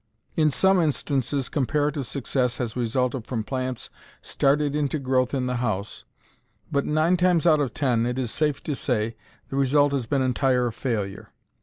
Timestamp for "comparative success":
1.47-2.57